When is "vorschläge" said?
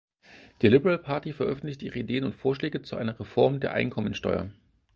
2.33-2.81